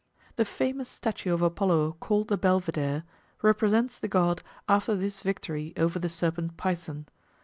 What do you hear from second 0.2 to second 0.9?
The famous